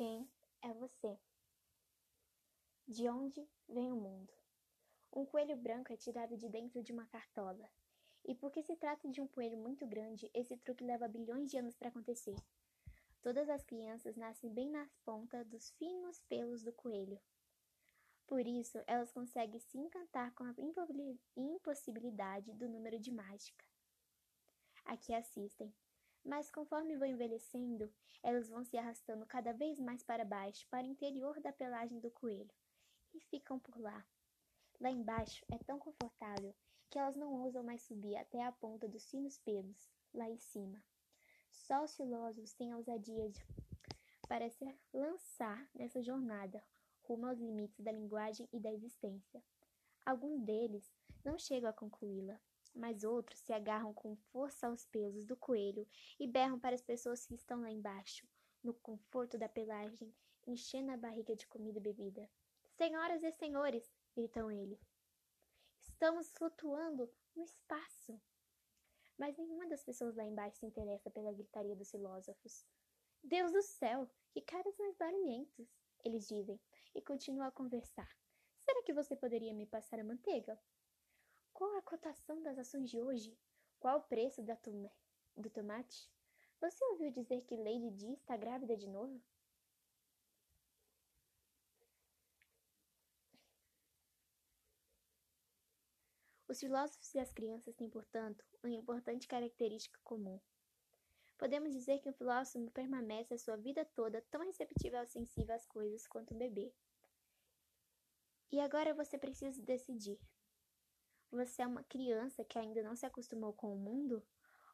[0.00, 0.26] Quem
[0.62, 1.20] é você?
[2.88, 4.32] De onde vem o mundo?
[5.12, 7.70] Um coelho branco é tirado de dentro de uma cartola.
[8.24, 11.76] E porque se trata de um coelho muito grande, esse truque leva bilhões de anos
[11.76, 12.34] para acontecer.
[13.20, 17.20] Todas as crianças nascem bem nas pontas dos finos pelos do coelho.
[18.26, 20.54] Por isso, elas conseguem se encantar com a
[21.36, 23.66] impossibilidade do número de mágica.
[24.86, 25.70] Aqui assistem,
[26.24, 27.92] mas conforme vão envelhecendo,
[28.22, 32.10] elas vão se arrastando cada vez mais para baixo, para o interior da pelagem do
[32.10, 32.54] coelho,
[33.14, 34.04] e ficam por lá.
[34.80, 36.54] Lá embaixo é tão confortável
[36.88, 40.82] que elas não ousam mais subir até a ponta dos finos pelos, lá em cima.
[41.50, 43.44] Só os filósofos têm a ousadia de,
[44.28, 46.62] para se lançar nessa jornada
[47.02, 49.42] rumo aos limites da linguagem e da existência.
[50.06, 50.92] Alguns deles
[51.24, 52.40] não chegam a concluí-la,
[52.74, 55.86] mas outros se agarram com força aos pelos do coelho
[56.18, 58.26] e berram para as pessoas que estão lá embaixo,
[58.62, 60.14] no conforto da pelagem,
[60.46, 62.28] enchendo a barriga de comida e bebida.
[62.76, 64.80] Senhoras e senhores, gritam ele,
[65.80, 68.20] estamos flutuando no espaço.
[69.18, 72.64] Mas nenhuma das pessoas lá embaixo se interessa pela gritaria dos filósofos.
[73.22, 75.68] Deus do céu, que caras mais barulhentos,
[76.02, 76.58] eles dizem,
[76.94, 78.08] e continuam a conversar.
[78.64, 80.58] Será que você poderia me passar a manteiga?
[81.60, 83.38] Qual a cotação das ações de hoje?
[83.78, 84.42] Qual o preço
[85.36, 86.10] do tomate?
[86.58, 89.20] Você ouviu dizer que Lady Di está grávida de novo?
[96.48, 100.40] Os filósofos e as crianças têm, portanto, uma importante característica comum.
[101.36, 105.66] Podemos dizer que um filósofo permanece a sua vida toda tão receptivo e sensível às
[105.66, 106.72] coisas quanto um bebê.
[108.50, 110.18] E agora você precisa decidir.
[111.32, 114.20] Você é uma criança que ainda não se acostumou com o mundo?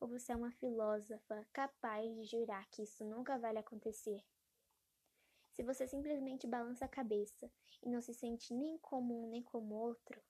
[0.00, 4.24] Ou você é uma filósofa capaz de jurar que isso nunca vai acontecer?
[5.50, 7.50] Se você simplesmente balança a cabeça
[7.82, 10.22] e não se sente nem como um nem como outro,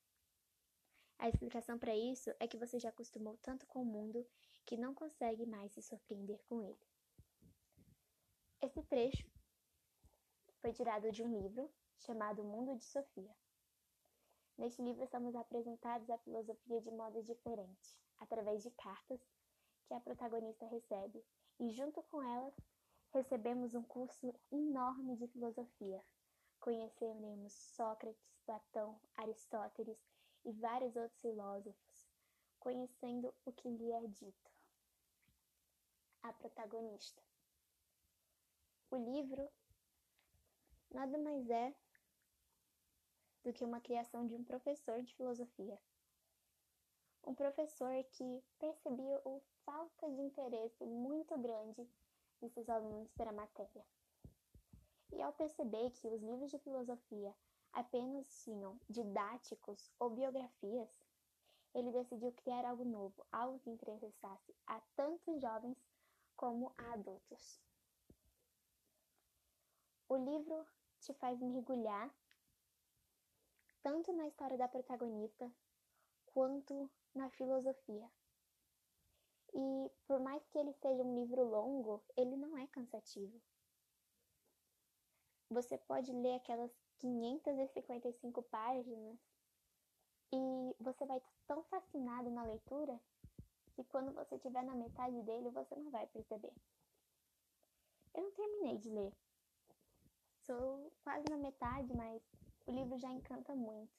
[1.19, 4.27] a explicação para isso é que você já acostumou tanto com o mundo
[4.65, 6.87] que não consegue mais se surpreender com ele.
[8.63, 9.31] Esse trecho
[10.61, 13.35] foi tirado de um livro chamado Mundo de Sofia.
[14.57, 19.21] Neste livro somos apresentados a filosofia de modos diferentes, através de cartas
[19.87, 21.25] que a protagonista recebe,
[21.59, 22.55] e junto com elas
[23.13, 26.03] recebemos um curso enorme de filosofia.
[26.61, 29.99] Conheceremos Sócrates, Platão, Aristóteles
[30.45, 32.09] e vários outros filósofos,
[32.59, 34.51] conhecendo o que lhe é dito.
[36.23, 37.23] A protagonista.
[38.91, 39.51] O livro
[40.91, 41.75] nada mais é
[43.45, 45.79] do que uma criação de um professor de filosofia.
[47.27, 51.89] Um professor que percebia o falta de interesse muito grande
[52.41, 53.85] de seus alunos pela matéria.
[55.13, 57.35] E ao perceber que os livros de filosofia
[57.73, 60.91] apenas tinham didáticos ou biografias,
[61.75, 65.77] ele decidiu criar algo novo, algo que interessasse a tanto jovens
[66.37, 67.61] como a adultos.
[70.09, 70.67] O livro
[71.01, 72.15] te faz mergulhar
[73.85, 75.49] tanto na história da protagonista
[76.33, 78.11] quanto na filosofia.
[79.53, 83.41] E por mais que ele seja um livro longo, ele não é cansativo.
[85.51, 89.19] Você pode ler aquelas 555 páginas
[90.33, 92.99] e você vai estar tão fascinado na leitura
[93.75, 96.53] que quando você estiver na metade dele você não vai perceber.
[98.15, 99.13] Eu não terminei de ler.
[100.47, 102.23] Sou quase na metade, mas
[102.67, 103.93] o livro já encanta muito.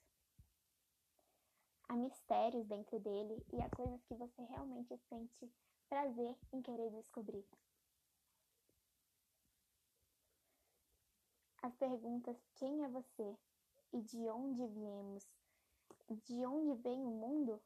[1.88, 5.52] Há mistérios dentro dele e há coisas que você realmente sente
[5.88, 7.46] prazer em querer descobrir.
[11.62, 13.38] As perguntas quem é você
[13.94, 15.28] e de onde viemos,
[16.24, 17.62] de onde vem o mundo,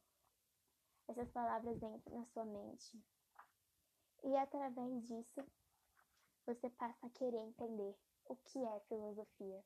[1.08, 3.02] essas palavras entram na sua mente.
[4.22, 5.44] E através disso,
[6.46, 7.96] você passa a querer entender
[8.26, 9.64] o que é filosofia.